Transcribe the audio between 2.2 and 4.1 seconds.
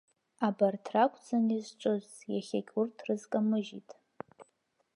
иахьагьы урҭқәа рызкамыжьит.